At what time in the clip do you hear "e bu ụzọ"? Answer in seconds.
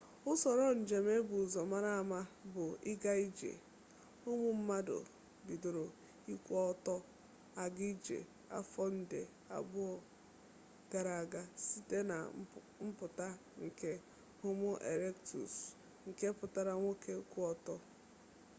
1.15-1.61